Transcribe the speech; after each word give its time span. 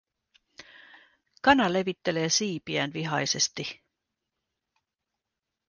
Kana 1.41 1.69
levittelee 1.73 2.29
siipiään 2.29 2.93
vihaisesti. 2.93 3.81